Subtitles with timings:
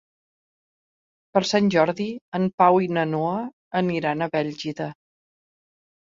[1.35, 2.07] Per Sant Jordi
[2.39, 3.33] en Pau i na Noa
[3.81, 4.89] aniran a Bèlgida.